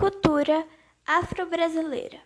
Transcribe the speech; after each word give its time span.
Cultura 0.00 0.66
afro-brasileira. 1.06 2.22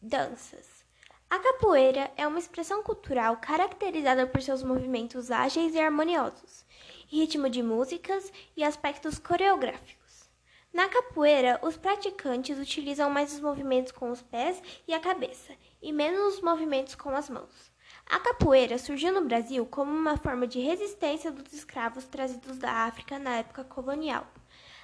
Danças. 0.00 0.82
A 1.28 1.38
capoeira 1.38 2.10
é 2.16 2.26
uma 2.26 2.38
expressão 2.38 2.82
cultural 2.82 3.36
caracterizada 3.36 4.26
por 4.26 4.40
seus 4.40 4.62
movimentos 4.62 5.30
ágeis 5.30 5.74
e 5.74 5.78
harmoniosos, 5.78 6.64
ritmo 7.06 7.50
de 7.50 7.62
músicas 7.62 8.32
e 8.56 8.64
aspectos 8.64 9.18
coreográficos. 9.18 10.30
Na 10.72 10.88
capoeira, 10.88 11.60
os 11.62 11.76
praticantes 11.76 12.58
utilizam 12.58 13.10
mais 13.10 13.34
os 13.34 13.40
movimentos 13.40 13.92
com 13.92 14.10
os 14.10 14.22
pés 14.22 14.62
e 14.88 14.94
a 14.94 14.98
cabeça, 14.98 15.52
e 15.82 15.92
menos 15.92 16.36
os 16.36 16.40
movimentos 16.40 16.94
com 16.94 17.10
as 17.10 17.28
mãos. 17.28 17.70
A 18.06 18.18
capoeira 18.18 18.78
surgiu 18.78 19.12
no 19.12 19.26
Brasil 19.26 19.66
como 19.66 19.92
uma 19.92 20.16
forma 20.16 20.46
de 20.46 20.60
resistência 20.60 21.30
dos 21.30 21.52
escravos 21.52 22.06
trazidos 22.06 22.56
da 22.56 22.86
África 22.86 23.18
na 23.18 23.36
época 23.36 23.64
colonial. 23.64 24.26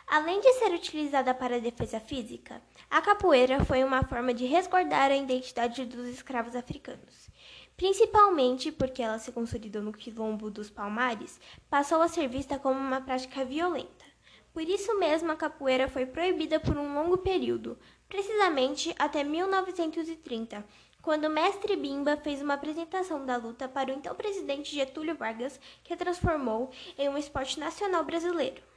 Além 0.07 0.41
de 0.41 0.52
ser 0.55 0.73
utilizada 0.73 1.34
para 1.34 1.61
defesa 1.61 1.98
física, 1.98 2.62
a 2.91 3.00
capoeira 3.00 3.64
foi 3.64 3.83
uma 3.83 4.05
forma 4.05 4.34
de 4.34 4.45
resguardar 4.45 5.11
a 5.11 5.16
identidade 5.16 5.84
dos 5.87 6.06
escravos 6.06 6.55
africanos. 6.55 7.30
Principalmente 7.77 8.70
porque 8.70 9.02
ela 9.02 9.19
se 9.19 9.33
consolidou 9.33 9.83
no 9.83 9.92
quilombo 9.92 10.51
dos 10.51 10.70
Palmares, 10.70 11.41
passou 11.69 12.01
a 12.01 12.09
ser 12.09 12.28
vista 12.28 12.59
como 12.59 12.78
uma 12.78 13.01
prática 13.01 13.45
violenta. 13.45 14.05
Por 14.52 14.62
isso 14.62 14.97
mesmo 14.98 15.33
a 15.33 15.37
capoeira 15.37 15.88
foi 15.88 16.06
proibida 16.06 16.61
por 16.61 16.77
um 16.77 16.95
longo 16.95 17.19
período, 17.19 17.77
precisamente 18.09 18.95
até 18.97 19.25
1930, 19.25 20.64
quando 21.02 21.25
o 21.25 21.30
mestre 21.30 21.75
Bimba 21.75 22.16
fez 22.16 22.41
uma 22.41 22.55
apresentação 22.55 23.27
da 23.27 23.36
luta 23.36 23.69
para 23.69 23.91
o 23.91 23.95
então 23.95 24.14
presidente 24.14 24.75
Getúlio 24.75 25.16
Vargas, 25.16 25.59
que 25.83 25.92
a 25.92 25.97
transformou 25.97 26.70
em 26.97 27.09
um 27.09 27.19
esporte 27.19 27.59
nacional 27.59 28.05
brasileiro. 28.05 28.73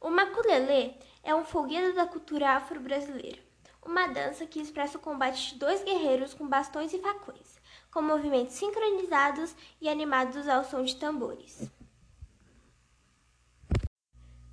O 0.00 0.10
maculelê 0.10 0.92
é 1.22 1.34
um 1.34 1.44
folguedo 1.44 1.94
da 1.94 2.06
cultura 2.06 2.50
afro-brasileira, 2.50 3.38
uma 3.84 4.06
dança 4.06 4.46
que 4.46 4.60
expressa 4.60 4.98
o 4.98 5.00
combate 5.00 5.52
de 5.52 5.58
dois 5.58 5.82
guerreiros 5.82 6.34
com 6.34 6.46
bastões 6.46 6.92
e 6.92 6.98
facões, 6.98 7.58
com 7.90 8.00
movimentos 8.00 8.54
sincronizados 8.54 9.54
e 9.80 9.88
animados 9.88 10.48
ao 10.48 10.64
som 10.64 10.82
de 10.82 10.96
tambores. 10.96 11.70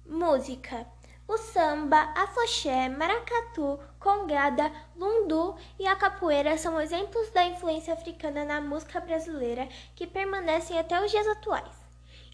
Música 0.06 0.88
o 1.28 1.38
samba, 1.38 2.14
a 2.16 2.28
foché, 2.28 2.88
maracatu, 2.88 3.80
congada, 4.00 4.72
lundu 4.96 5.56
e 5.80 5.88
a 5.88 5.96
capoeira 5.96 6.56
são 6.56 6.80
exemplos 6.80 7.32
da 7.32 7.44
influência 7.44 7.96
africana 7.96 8.46
na 8.46 8.62
música 8.62 9.00
brasileira 9.00 9.68
que 9.96 10.06
permanecem 10.06 10.78
até 10.78 11.04
os 11.04 11.10
dias 11.10 11.28
atuais. 11.28 11.84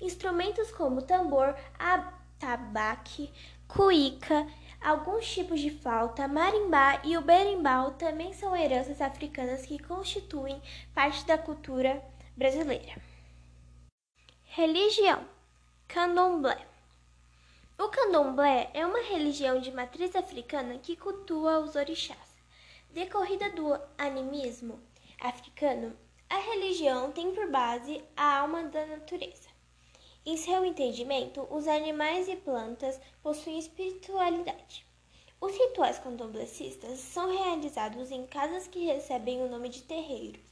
Instrumentos 0.01 0.71
como 0.71 1.03
tambor, 1.03 1.55
a 1.79 2.20
tabaque, 2.41 3.31
cuíca, 3.67 4.47
alguns 4.81 5.31
tipos 5.31 5.59
de 5.59 5.69
flauta, 5.69 6.27
marimbá 6.27 6.99
e 7.03 7.15
o 7.15 7.21
berimbau 7.21 7.91
também 7.91 8.33
são 8.33 8.55
heranças 8.55 8.99
africanas 8.99 9.63
que 9.63 9.77
constituem 9.77 10.59
parte 10.93 11.23
da 11.25 11.37
cultura 11.37 12.03
brasileira. 12.35 12.99
Religião 14.43 15.23
Candomblé 15.87 16.65
O 17.77 17.87
candomblé 17.89 18.71
é 18.73 18.85
uma 18.85 19.03
religião 19.03 19.61
de 19.61 19.71
matriz 19.71 20.15
africana 20.15 20.79
que 20.79 20.95
cultua 20.95 21.59
os 21.59 21.75
orixás. 21.75 22.31
Decorrida 22.89 23.51
do 23.51 23.79
animismo 23.97 24.81
africano, 25.21 25.95
a 26.27 26.37
religião 26.37 27.11
tem 27.11 27.33
por 27.33 27.49
base 27.51 28.03
a 28.17 28.39
alma 28.39 28.63
da 28.63 28.85
natureza. 28.87 29.60
Em 30.23 30.37
seu 30.37 30.63
entendimento, 30.63 31.47
os 31.49 31.67
animais 31.67 32.27
e 32.27 32.35
plantas 32.35 33.01
possuem 33.23 33.57
espiritualidade. 33.57 34.85
Os 35.41 35.51
rituais 35.51 35.97
candomblecistas 35.97 36.99
são 36.99 37.35
realizados 37.35 38.11
em 38.11 38.27
casas 38.27 38.67
que 38.67 38.85
recebem 38.85 39.41
o 39.41 39.49
nome 39.49 39.67
de 39.69 39.81
terreiros, 39.81 40.43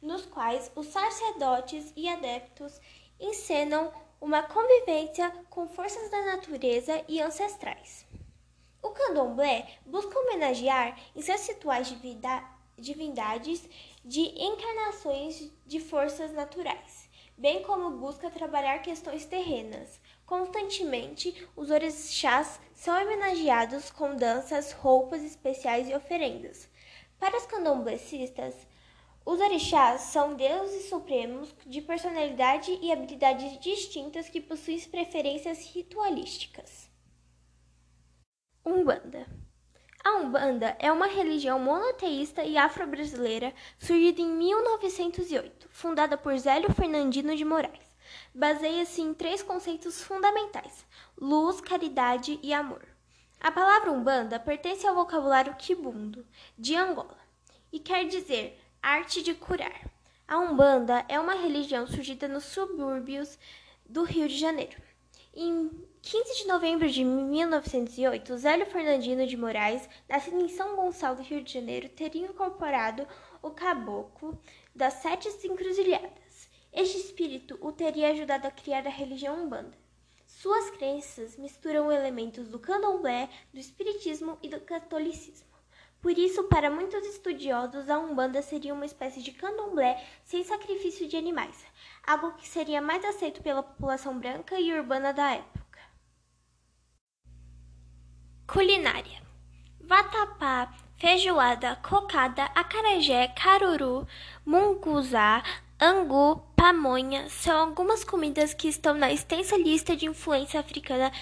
nos 0.00 0.24
quais 0.24 0.72
os 0.74 0.86
sacerdotes 0.86 1.92
e 1.94 2.08
adeptos 2.08 2.80
encenam 3.20 3.92
uma 4.18 4.44
convivência 4.44 5.30
com 5.50 5.68
forças 5.68 6.10
da 6.10 6.24
natureza 6.24 7.04
e 7.06 7.20
ancestrais. 7.20 8.06
O 8.82 8.92
candomblé 8.92 9.78
busca 9.84 10.18
homenagear 10.18 10.98
em 11.14 11.20
seus 11.20 11.46
rituais 11.46 11.94
divindades 12.78 13.68
de 14.02 14.20
encarnações 14.42 15.52
de 15.66 15.80
forças 15.80 16.32
naturais 16.32 17.11
bem 17.42 17.60
como 17.64 17.98
busca 17.98 18.30
trabalhar 18.30 18.78
questões 18.82 19.26
terrenas. 19.26 20.00
Constantemente, 20.24 21.44
os 21.56 21.70
orixás 21.70 22.60
são 22.72 22.94
homenageados 23.02 23.90
com 23.90 24.14
danças, 24.14 24.70
roupas 24.70 25.24
especiais 25.24 25.88
e 25.88 25.94
oferendas. 25.94 26.68
Para 27.18 27.36
os 27.36 27.44
candomblecistas, 27.44 28.54
os 29.26 29.40
orixás 29.40 30.02
são 30.02 30.34
deuses 30.34 30.88
supremos 30.88 31.52
de 31.66 31.82
personalidade 31.82 32.78
e 32.80 32.92
habilidades 32.92 33.58
distintas 33.58 34.28
que 34.28 34.40
possuem 34.40 34.78
preferências 34.82 35.66
ritualísticas. 35.74 36.88
Umbanda 38.64 39.26
Umbanda 40.32 40.74
é 40.78 40.90
uma 40.90 41.08
religião 41.08 41.58
monoteísta 41.58 42.42
e 42.42 42.56
afro-brasileira 42.56 43.52
surgida 43.78 44.22
em 44.22 44.30
1908, 44.30 45.68
fundada 45.70 46.16
por 46.16 46.34
Zélio 46.38 46.72
Fernandino 46.72 47.36
de 47.36 47.44
Moraes. 47.44 47.94
Baseia-se 48.34 49.02
em 49.02 49.12
três 49.12 49.42
conceitos 49.42 50.02
fundamentais: 50.02 50.86
luz, 51.20 51.60
caridade 51.60 52.40
e 52.42 52.54
amor. 52.54 52.82
A 53.38 53.50
palavra 53.50 53.92
Umbanda 53.92 54.40
pertence 54.40 54.86
ao 54.86 54.94
vocabulário 54.94 55.54
quibundo, 55.56 56.26
de 56.56 56.74
Angola, 56.76 57.18
e 57.70 57.78
quer 57.78 58.06
dizer 58.06 58.58
arte 58.82 59.22
de 59.22 59.34
curar. 59.34 59.82
A 60.26 60.38
Umbanda 60.38 61.04
é 61.10 61.20
uma 61.20 61.34
religião 61.34 61.86
surgida 61.86 62.26
nos 62.26 62.44
subúrbios 62.44 63.38
do 63.86 64.02
Rio 64.02 64.26
de 64.26 64.38
Janeiro. 64.38 64.80
Em 65.34 65.70
15 66.02 66.42
de 66.42 66.46
novembro 66.46 66.90
de 66.90 67.02
1908, 67.02 68.36
Zélio 68.36 68.66
Fernandino 68.66 69.26
de 69.26 69.34
Moraes, 69.34 69.88
nascido 70.06 70.38
em 70.38 70.46
São 70.46 70.76
Gonçalo, 70.76 71.22
Rio 71.22 71.42
de 71.42 71.54
Janeiro, 71.54 71.88
teria 71.88 72.26
incorporado 72.26 73.08
o 73.40 73.50
caboclo 73.50 74.38
das 74.76 74.92
Sete 74.94 75.30
Encruzilhadas. 75.46 76.50
Este 76.70 76.98
espírito 76.98 77.56
o 77.62 77.72
teria 77.72 78.10
ajudado 78.10 78.46
a 78.46 78.50
criar 78.50 78.86
a 78.86 78.90
religião 78.90 79.42
Umbanda. 79.42 79.72
Suas 80.26 80.68
crenças 80.72 81.38
misturam 81.38 81.90
elementos 81.90 82.46
do 82.48 82.58
candomblé, 82.58 83.30
do 83.54 83.58
espiritismo 83.58 84.36
e 84.42 84.50
do 84.50 84.60
catolicismo. 84.60 85.51
Por 86.02 86.18
isso, 86.18 86.42
para 86.48 86.68
muitos 86.68 87.06
estudiosos, 87.06 87.88
a 87.88 87.96
Umbanda 87.96 88.42
seria 88.42 88.74
uma 88.74 88.84
espécie 88.84 89.22
de 89.22 89.30
candomblé 89.30 90.04
sem 90.24 90.42
sacrifício 90.42 91.06
de 91.06 91.16
animais, 91.16 91.64
algo 92.04 92.32
que 92.32 92.48
seria 92.48 92.82
mais 92.82 93.04
aceito 93.04 93.40
pela 93.40 93.62
população 93.62 94.18
branca 94.18 94.58
e 94.58 94.74
urbana 94.74 95.12
da 95.12 95.30
época. 95.30 95.78
Culinária: 98.48 99.22
vatapá, 99.80 100.74
feijoada, 100.98 101.76
cocada, 101.76 102.46
acarajé, 102.46 103.28
caruru, 103.28 104.04
munguzá, 104.44 105.44
angu, 105.80 106.42
pamonha 106.56 107.28
são 107.28 107.68
algumas 107.68 108.02
comidas 108.02 108.52
que 108.52 108.66
estão 108.66 108.94
na 108.94 109.12
extensa 109.12 109.56
lista 109.56 109.94
de 109.94 110.06
influência 110.06 110.58
africana 110.58 111.12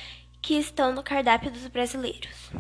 que 0.41 0.55
estão 0.55 0.95
no 0.95 1.03
cardápio 1.03 1.51
dos 1.51 1.67
brasileiros. 1.67 2.51